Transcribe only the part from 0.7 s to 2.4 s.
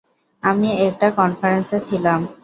একটা কনফারেন্সে ছিলাম।